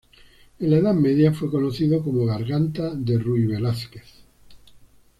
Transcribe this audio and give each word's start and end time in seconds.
En 0.57 0.71
la 0.71 0.77
Edad 0.77 0.95
Media 0.95 1.31
fue 1.31 1.51
conocido 1.51 2.01
como 2.03 2.25
"Garganta 2.25 2.91
de 2.95 3.19
Ruy 3.19 3.45
Velásquez". 3.45 4.25